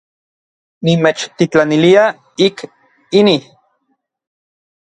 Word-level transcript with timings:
Nimechtitlanilia 0.85 2.05
ik 2.47 2.57
inij. 3.19 3.41